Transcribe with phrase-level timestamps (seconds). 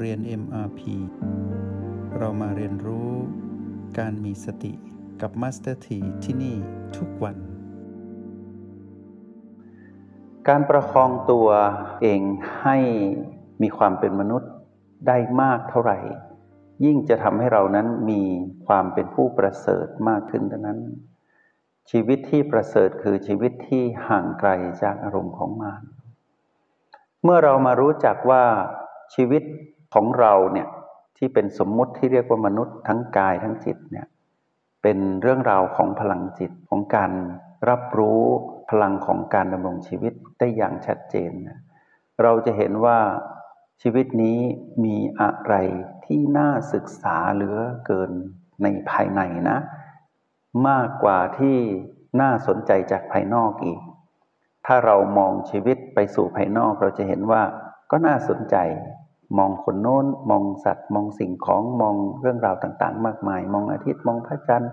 [0.00, 0.80] เรียน MRP
[2.18, 3.10] เรามาเรียนรู้
[3.98, 4.72] การมีสติ
[5.20, 6.56] กับ Master T ที่ที่นี่
[6.96, 7.36] ทุกวัน
[10.48, 11.48] การประคองตัว
[12.02, 12.20] เอง
[12.62, 12.76] ให้
[13.62, 14.50] มีความเป็นมนุษย์
[15.06, 15.98] ได้มากเท่าไหร่
[16.84, 18.22] ยิ่งจะทำให้เรานั้นมี
[18.66, 20.78] ความเป็นผู้ประเสริฐมากขึ้นเท่านั้น
[21.90, 24.50] ชีวิตที่ประเสริฐคือชีวิตที่ห่างไกล
[24.82, 25.82] จากอารมณ์ของมาร
[27.22, 28.44] เมื่อเรามารู้จักว่า
[29.14, 29.42] ชีวิต
[29.94, 30.68] ของเราเนี่ย
[31.16, 34.06] ที่เป็นสมมุติที่เรียกว่ามนุษย์ทั้งกายทั้งจิตเนี่ย
[34.82, 37.12] เป็นเรื่องราวของพลังจิตของการ
[37.68, 38.22] รับรู้
[38.70, 41.58] พลังของการดำรงชีวิตได้อย่างชัดเจนนะ
[42.22, 42.98] เราจะเห็นว่า
[43.82, 44.38] ชีวิตนี้
[44.84, 45.54] มีอะไร
[46.06, 48.10] ที่น่าศึกษาเหลือเกิน
[48.62, 49.58] ในภายในนะ
[50.68, 51.56] มากกว่าที่
[52.20, 53.80] น่าสนใจจากภายนอกอีก
[54.66, 57.42] ถ้าเรามองชีวิตไปสู่ภายนอกเราจะเห็นว่า
[57.90, 58.56] ก็น่าสนใจ
[59.38, 64.70] มองคนโน้น มองสัตว์ มองสิ่งของมองเรื่องราวต่าง ๆ มากมาย มองอาทิตย์มองพระจันทร์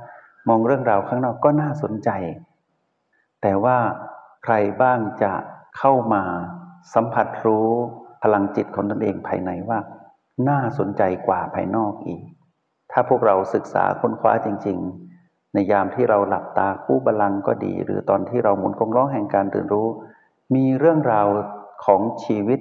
[0.49, 2.09] มองเรื่องราวข้างนอกก็น่าสนใจ
[3.41, 3.77] แต่ว่า
[4.43, 5.33] ใครบ้างจะ
[5.77, 6.23] เข้ามา
[6.93, 7.69] สัมผัสรู้
[8.23, 9.79] พลังจิตของตนเองภายในว่า
[10.49, 12.21] น่าสนใจกว่าภายนอกอีก
[12.91, 14.77] ถ้าพวกเราศึกษาค้นคว้าจริง
[15.17, 19.87] ๆ ในยามที่เราหลับตาคู่บาลังก็ดี หรือตอนที่เราหมุนกงล้อแห่งการตื่นรู้
[20.55, 21.27] มีเรื่องราว
[21.85, 22.59] ของชีวิต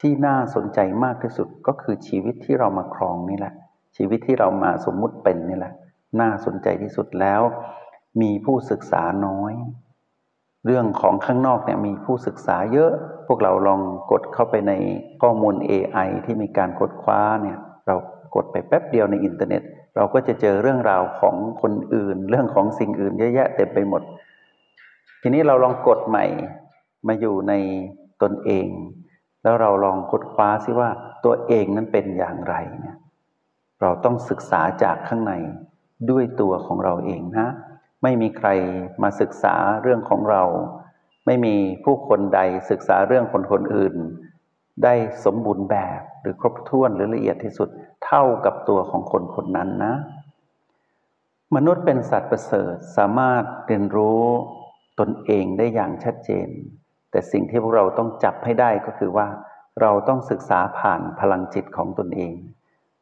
[0.00, 3.54] ที่น่าสนใจมากที่สุดก็คือชีวิตที่เรามาครองนี่แหละ
[3.96, 5.72] ชีวิตที่เรามาสมมุติเป็นนี่แหละ
[6.20, 7.40] น่าสนใจที่สุดแล้ว
[8.22, 9.52] มีผู้ศึกษาน้อย
[10.66, 12.92] เรื่องของข้างนอกเนี่ยมีผู้ศึกษาเยอะ
[13.26, 13.80] พวกเราลอง
[14.10, 14.72] กดเข้าไปใน
[15.22, 17.96] ข้อมูล AI ที่มีการกดคว้าเนี่ยเรา
[18.34, 19.62] กดไปแป๊บเดียวในอินเทอร์เน็ต
[19.96, 24.02] เราก็จะเจอเรื่องราวของคนอื่น เรื่องของสิ่งอื่นเยอะแยะเต็มไปหมด
[25.22, 26.26] ทีนี้เราลองกดใหม่
[27.06, 27.52] มาอยู่ใน
[28.22, 28.68] ตนเอง
[29.46, 30.90] แล้วเราลองค้นคว้าซิว่า
[31.24, 32.96] ตัวเองนั้นเป็นอย่างไรเนี่ย
[33.80, 35.32] เราต้องศึกษาจากข้างใน
[36.10, 37.48] ด้วยตัวของเราเองนะ
[38.02, 38.48] ไม่มีใคร
[39.02, 40.42] มาศึกษาเรื่องของเรา
[41.26, 41.54] ไม่มี
[41.84, 43.94] ผู้คนใดศึกษาเรื่องคนคนอื่น
[44.84, 44.94] ได้
[45.24, 47.68] สมบูรณ์แบบหรือครบถ้วนหรือละเอียดที่สุด
[48.06, 49.94] เท่ากับตัวของคนคนนั้นนะ
[51.54, 54.22] มนุษย์เป็นสัตว์ประเสริฐสามารถเรียนรู้
[55.00, 56.48] ตนเองได้อย่างชัดเจน
[57.10, 59.28] แต่สิ่งที่พวกเราต้องจับให้ได้ก็คือว่า
[59.80, 62.34] เราต้องศึกษาผ่านพลังจิตของตนเอง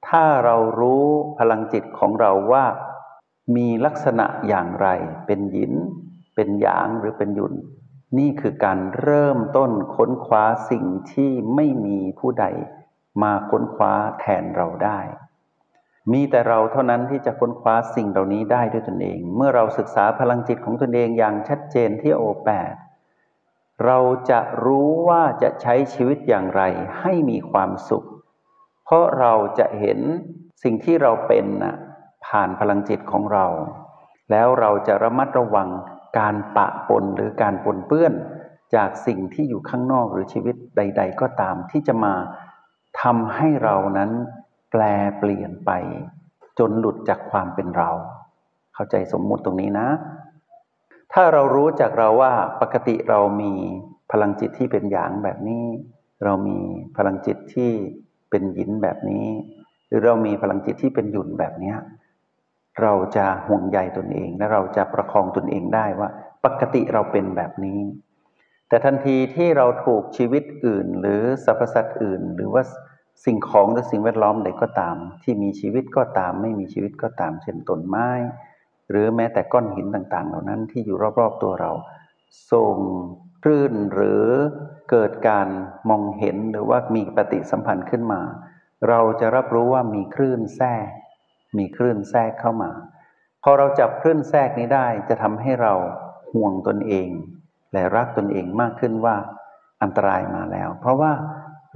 [0.08, 1.06] ถ้าเรารู้
[1.38, 2.64] พลังจิตของเราว่า
[3.56, 4.88] มีลักษณะอย่างไร
[5.26, 5.72] เป็นหยิน
[6.34, 7.54] เป็นหยางหรือเป็นยุน
[8.18, 12.46] นี่คือการเริ่มต้นค้นคว้าสิ่งที่ไม่มีผู้ใด
[13.22, 14.98] มาค้นคว้าแทนเราได้
[16.12, 22.72] มีแต่เราเท่านั้นที่จะค้นคว้าสิ่งเหล่านี้ได้ด้วยตนเอง เมื่อเราศึกษาพลังจิตของตนเองอย่างชัดเจนที่โอแปด
[23.86, 23.98] เรา
[24.30, 26.62] จะรู้ว่าจะใช้ชีวิตอย่างไร
[27.00, 28.06] ให้มีความสุข
[28.84, 29.98] เพราะเราจะเห็น
[30.62, 31.76] สิ่งที่เราเป็นนะ
[32.26, 33.46] ผ่านพลังจิตของเรา
[34.30, 35.68] แล้วเราจะระมัดระวัง
[36.18, 38.14] การปะปนหรือการปนเปื้อน
[38.74, 42.14] จากสิ่งที่อยู่ข้างนอกหรือชีวิตใด ๆ ก็ตามที่จะมา
[43.02, 44.10] ทำให้เรานั้น
[44.70, 44.82] แปล
[45.18, 45.70] เปลี่ยนไป
[46.58, 47.90] จนหลุดจากความเป็นเรา
[48.74, 49.88] เข้าใจสมมุติตรงนี้นะ
[51.16, 52.32] ถ้าเรารู้จากเราว่า
[52.62, 53.52] ปกติเรามี
[54.12, 55.64] พลังจิตที่เป็นหยางแบบนี้
[56.24, 56.58] เรามี
[56.96, 57.70] พลังจิตที่
[58.30, 59.26] เป็นหยินแบบนี้
[59.88, 61.74] หรือเรามีพลังจิตที่เป็นหยุนแบบนี้
[62.82, 66.08] เราจะห่วงใยตนเองและเราจะประคองตนเองได้ว่า
[66.44, 67.80] ปกติเราเป็นแบบนี้
[68.68, 72.62] แต่ทันทีที่เราถูกชีวิตอื่น หรือสรรพสัตว์อื่น หรือว่า
[73.24, 78.08] สิ่งของหรือสิ่งแวดล้อมใดก็ตาม ที่มีชีวิตก็ตาม ไม่มีชีวิตก็ตาม เช่นต้นไม้
[78.90, 81.70] หรือแม้แต่ก้อนหินต่างๆ เหล่านั้นที่อยู่รอบๆตัวเรา
[82.52, 82.76] ส่ง
[83.42, 84.22] คลื่นหรือ
[84.90, 85.48] เกิดการ
[85.90, 88.20] มองเห็นหรือว่ามีปฏิสัมพันธ์ขึ้นมา
[88.88, 90.88] เราจะรับรู้ว่ามีคลื่นแทรก
[91.58, 92.70] มีคลื่นแทรกเข้ามา
[93.42, 95.74] พอเราจับคลื่นแทรกนี้ได้จะทำให้เรา
[96.32, 97.10] ห่วงตนเอง
[97.72, 99.16] และรักตนเองมากขึ้นว่า
[99.82, 101.12] อันตรายมาแล้ว เพราะว่า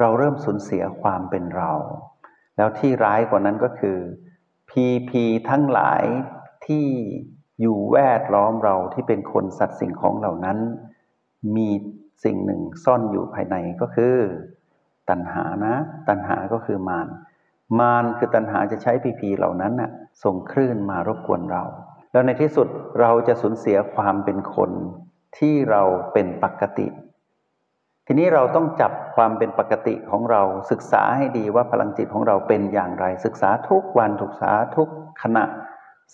[0.00, 1.73] เราเริ่มสูญเสียความเป็นเรา
[2.56, 3.99] แล้วที่ร้ายกว่านั้นก็คือ
[4.71, 6.03] พีพีทั้งหลาย
[6.67, 6.87] ที่
[7.61, 10.59] อยู่แวดล้อมเราที่เป็นคนสัตว์สิ่งของเหล่านั้น
[11.57, 11.69] มี
[12.25, 14.17] สิ่งหนึ่งซ่อนอยู่ภายในก็คือ
[15.09, 15.75] ตัณหานะ
[16.09, 17.09] ตัณหาก็คือมาร
[17.79, 19.91] มารคือตัณหาจะใช้พีพีเหล่านั้นน่ะ
[20.25, 21.65] ส่งคลื่นมารบกวนเรา
[22.13, 22.67] แล้วในที่สุด
[23.01, 24.71] เราจะสูญเสียความเป็นคน
[25.39, 25.83] ที่เรา
[26.13, 26.87] เป็นปกติ
[28.07, 34.89] ทีนี้เราต้องจับความเป็นปกติของเราศึกษาให้ดีว่าพลังจิตของเราเป็นอย่างไร ศึกษาทุกวันศึกษาทุก
[35.23, 35.45] ขณะ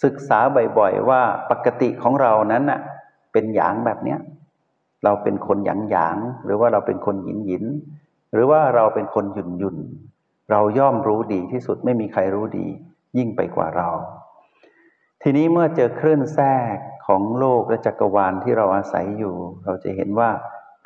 [0.03, 0.39] ศึกษา
[0.79, 2.81] บ่อยๆว่าปกติของเรานั้นน่ะ
[3.33, 4.19] เป็นหยางแบบเนี้ย
[5.05, 7.65] เราเป็นคนหยางหยางหรือว่าเราเป็นคนหยินหยิน
[8.33, 9.79] หรือว่าเราเป็นคนหยุ่นหยุ่น
[10.51, 12.67] เราย่อมรู้ดีที่สุดไม่มีใครรู้ดี
[13.19, 13.89] ยิ่งไปกว่าเรา
[15.23, 16.77] ทีนี้เมื่อเจอคลื่นแทรก
[17.07, 20.31] ของโลกและจักรวาลที่เราอาศัยอยู่ เราจะเห็นว่า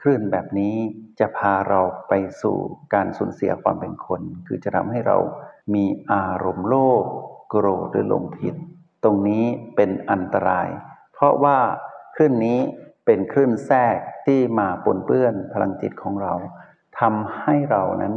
[0.01, 0.75] คลื่นแบบนี้
[1.21, 2.13] จะพาเราไป
[2.43, 2.57] สู่
[2.95, 5.17] การสูญเสียความเป็นคน คือจะทำให้เรา
[5.75, 7.05] มีอารมณ์โลภ
[7.49, 8.55] โกรธหรือหลงผิด
[9.05, 9.45] ตรงนี้
[9.77, 10.69] เป็นอันตราย
[11.13, 11.59] เพราะว่า
[12.15, 12.61] คลื่นนี้
[13.07, 16.35] เป็นคลื่นแทรกที่มาปนเปื้อนพลังจิตของเรา
[17.01, 18.15] ทำให้เรานั้น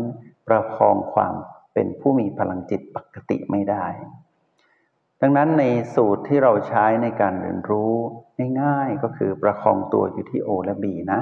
[0.48, 1.36] ประคองความ
[1.74, 3.86] เป็นผู้มีพลังจิตปกติไม่ได้
[5.22, 5.64] ดังนั้นใน
[5.96, 7.94] สูตรที่เราใช้ในการเรียนรู้
[8.62, 11.22] ง่ายๆก็คือประคองตัวอยู่ที่โอและบีนะ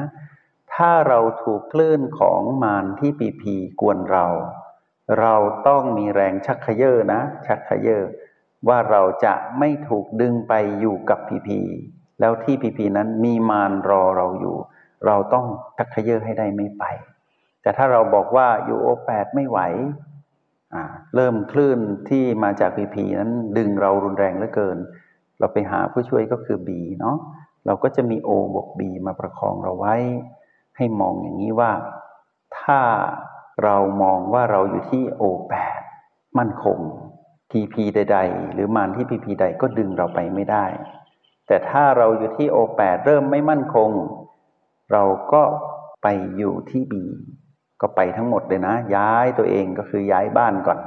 [0.73, 4.25] ถ้าเราถูกคลื่นของมารที่ปีพีกวนเรา
[5.19, 5.35] เรา
[5.67, 7.97] ต้องมีแรงชักขยเยอนะ ชักขยเยอ
[8.67, 11.59] ว่าเราจะไม่ถูกดึงไปอยู่กับพีพี
[12.19, 14.57] แล้วที่พีพีนั้นมีมารรอเราอยู่
[15.06, 15.45] เราต้อง
[15.77, 16.83] ชักขยเยอให้ได้ไม่ไป
[17.61, 19.59] แต่ถ้าเราบอกว่าอยูโอแปดไม่ไหว
[21.15, 21.79] เริ่มคลื่น
[22.09, 24.77] ที่มาจากพีพีนั้นดึงเรารุนแรงเหลือเกิน
[25.39, 27.17] เราไปหาผู้ช่วยก็คือบีเนาะ
[27.65, 29.95] เราก็จะมีโอบวกบีมาประคองเราไว้
[30.77, 31.71] ให้มองอย่างนี้ว่า
[32.59, 32.79] ถ้า
[33.63, 35.81] เรามองว่าเราอยู่ที่โอแปด
[36.38, 36.79] มั่นคง
[37.51, 40.65] พีพีใด ๆ หรือมานที่พีพีใดก็ดึงเราไปไม่ได้
[41.47, 43.89] แต่ถ้าเราอยู่ที่โอแปดเริ่มไม่มั่นคง
[44.91, 45.03] เรา
[45.33, 45.43] ก็
[46.03, 46.07] ไป
[46.37, 47.03] อยู่ที่บี
[47.81, 50.79] ก็ไปทั้งหมดเลยนะ ย้ายตัวเองก็คือย้ายบ้านก่อน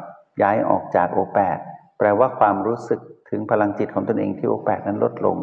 [0.42, 1.58] ย้ายออกจากโอแปด
[1.98, 3.00] แปลว่าความรู้สึก
[3.30, 5.36] ถึงพลังจิตของตนเองที่โอแปดนั้นลดลง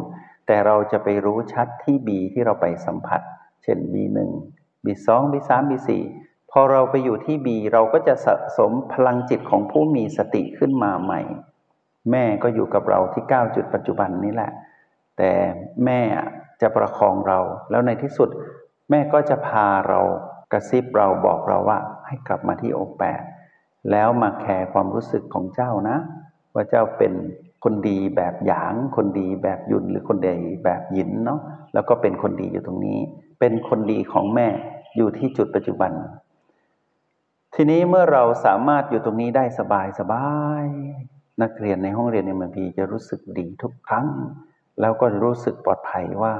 [0.48, 3.22] แต่เราจะไปรู้ชัดที่บีที่เราไปสัมผัส
[3.64, 4.32] เช่นบีหนึ่ง
[4.86, 6.02] บีสองบีสามบีสี่
[6.52, 11.22] พอเราไปอยู่ที่บีเราก็จะสะสมพลังจิตของผู้มีสติขึ้นมาใหม่
[12.12, 14.52] แม่ก็อยู่กับเราที่เก้าจุดปัจจุบันนี้แหละ
[15.18, 15.32] แต่
[15.86, 16.02] แม่
[16.62, 18.30] จะประคองเรา แล้วในที่สุด
[18.90, 20.00] แม่ก็จะพาเรา
[20.52, 23.22] กระซิบเราบอกเราว่า ให้กลับมาที่องค์แปด
[23.92, 25.98] แล้วมาแคร์ความรู้สึกของเจ้านะ
[26.54, 27.14] ว่าเจ้าเป็น
[27.64, 31.40] คนดีแบบหยาง คนดีแบบยุนหรือคนดีแบบหยินเนาะ
[31.74, 33.00] แล้วก็เป็นคนดีอยู่ตรงนี้
[33.40, 34.48] เป็นคนดีของแม่
[34.98, 35.92] อยู่ที่จุดปัจจุบัน
[37.56, 40.28] ทีนี้เมื่อเราสามารถอยู่ตรงนี้ได้สบายสบา
[40.64, 40.66] ย
[41.42, 44.08] นักเรียนในห้องเรียนในมันพีจะรู้สึกดีทุกครั้ง
[44.82, 46.34] แล้วก็รู้สึกปลอดภัยว่า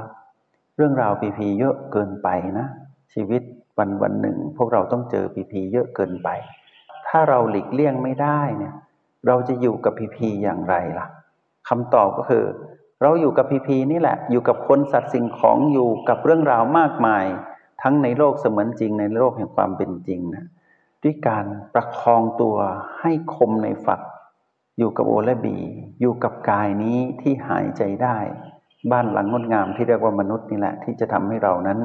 [0.76, 2.28] เรื่องราวพีพีเยอะเกินไป
[2.58, 2.66] นะ
[3.12, 3.42] ชีวิต
[3.78, 6.28] วันวันหนึ่ง พวกเราต้องเจอพีพีเยอะเกินไป
[7.08, 8.74] ถ้าเราหลีกเลี่ยงไม่ได้เนี่ย
[9.26, 11.06] เราจะอยู่กับพีพีอย่างไรล่ะ
[11.68, 12.44] คำตอบก็คือ
[13.02, 17.24] เราอยู่กับพีพีนี่แหละ อยู่กับคนสัตว์สิ่งของอยู่กับเรื่องราวมากมาย
[17.82, 20.44] ทั้งในโลกเสมือนจริงในโลกแห่งความเป็นจริงนะ
[21.02, 22.56] ด้วยการประคองตัว
[23.00, 24.00] ให้คมในฝัก
[24.78, 25.56] อยู่กับโอและบี
[26.00, 28.18] อยู่กับกายนี้ที่หายใจได้
[28.90, 31.78] บ้านหลังงดงามที่เรียกว่ามนุษย์นี่แหละ ที่จะทำให้เรานั้น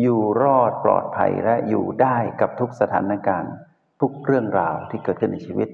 [0.00, 3.52] อยู่รอดปลอดภัยและอยู่ได้กับทุกสถานการณ์
[4.00, 5.68] ทุกเรื่องราวที่เกิดขึ้นในชีวิต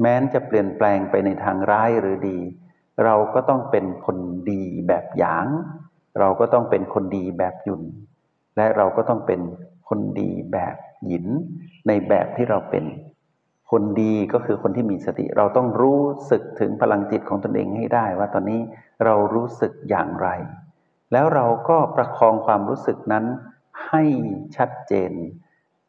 [0.00, 2.38] แม้นจะเปลี่ยนแปลงไปในทางร้ายหรือดี
[3.04, 4.18] เราก็ต้องเป็นคน
[4.50, 5.46] ดีแบบหยาง
[6.20, 7.82] เราก็ต้องเป็นคนดีแบบยุน
[8.56, 9.40] และเราก็ต้องเป็น
[9.90, 10.76] คนดีแบบ
[11.06, 11.26] หยิน
[11.86, 12.84] ในแบบที่เราเป็น
[13.70, 16.00] คนดีก็คือคนที่มีสติ เราต้องรู้
[16.30, 18.60] สึกถึงพลังจิตของตนเองให้ได้ว่าตอนนี้
[19.04, 20.28] เรารู้สึกอย่างไร
[21.12, 23.24] แล้วเราก็ประคองความรู้สึกนั้น
[23.88, 24.02] ให้
[24.56, 25.12] ชัดเจน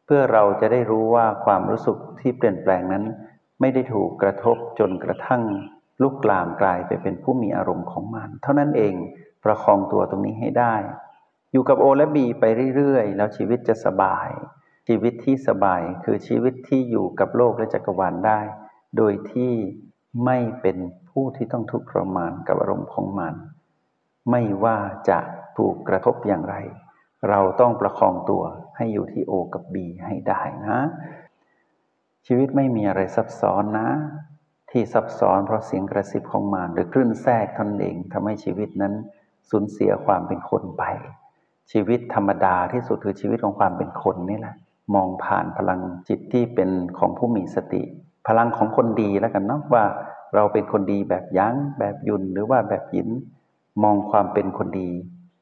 [0.06, 3.04] เพื่อเราจะได้รู้ว่าความรู้สึกที่เปลี่ยนแปลงนั้น
[3.62, 5.44] ไม่ได้ถูกกระทบจนกระทั่ง
[6.02, 8.94] ลุกลามกลายไปเป็นผู้มีอารมณ์ของมัน เท่านั้นเอง
[9.44, 10.76] ประคองตัวตรงนี้ให้ได้
[11.52, 12.44] อยู่กับโอและบีไป
[12.76, 14.30] เรื่อยๆ แล้วชีวิตจะสบาย
[14.88, 18.40] ชีวิตที่สบายคือชีวิตที่อยู่กับโลกและจักรวาลได้
[18.98, 19.54] โดยที่
[20.26, 20.78] ไม่เป็น
[21.10, 23.34] ผู้ที่ต้องทุกข์ทรมานกับอารมณ์ของมัน
[24.32, 24.78] ไม่ว่า
[25.10, 25.20] จะ
[25.58, 26.56] ถูกกระทบอย่างไร
[27.30, 28.44] เราต้องประคองตัว
[28.78, 30.80] ให้อยู่ที่โอกับบีให้ได้นะ
[32.28, 33.90] ชีวิตไม่มีอะไรซับซ้อนนะ
[34.72, 38.94] ที่ซับซ้อนเพราะเสียงกระซิบของมารหรือคลื่นแทรกท่านเองทำให้ชีวิตนั้น
[39.50, 40.84] สูญเสียความเป็นคนไป
[41.72, 44.56] ชีวิตธรรมดาที่สุดคือชีวิตของความเป็นคนนี่แหละ
[44.96, 47.82] มองผ่านพลังจิตที่เป็นของผู้มีสติ
[48.28, 49.84] พลังของคนดีแล้วกันเนาะว่า
[50.36, 53.10] เราเป็นคนดีแบบยั้งแบบยุนหรือว่าแบบยิน
[53.84, 54.90] มองความเป็นคนดี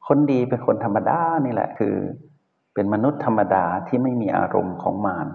[0.08, 1.94] คนดีเป็นคนธรรมดานี่แหละคือ
[2.74, 5.26] เป็นมนุษย์ธรรมดาที่ไม่มีอารมณ์ของมาร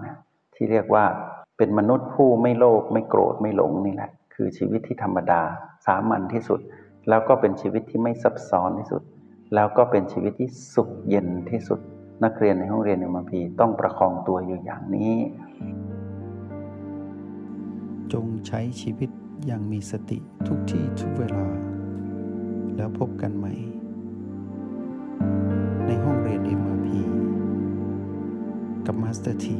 [0.54, 1.04] ที่เรียกว่า
[1.58, 5.42] เป็นมนุษย์ผู้ไม่โลภไม่โกรธไม่หลงนี่แหละ คือชีวิตที่ธรรมดา
[5.86, 6.60] สามัญที่สุด
[7.08, 9.02] แล้วก็เป็นชีวิตที่ไม่ซับซ้อนที่สุด
[9.54, 11.80] แล้วก็เป็นชีวิตที่สุขเย็นที่สุด
[12.24, 15.14] นักเรียนในห้องเรียนใน MRP ต้องประคองตัวอยู่อย่างนี้
[18.12, 19.10] จงใช้ชีวิต
[19.46, 21.46] อย่างมีสติทุกที่ทุกเวลา
[22.76, 23.54] แล้วพบกันใหม่
[25.86, 26.88] ในห้องเรียน MRP
[28.86, 29.58] กับมาสเตอร์ที